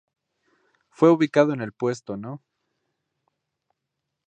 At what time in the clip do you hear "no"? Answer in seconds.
2.17-2.41